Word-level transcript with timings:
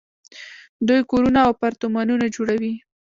دوی 0.87 1.01
کورونه 1.11 1.39
او 1.45 1.49
اپارتمانونه 1.55 2.25
جوړوي. 2.35 2.73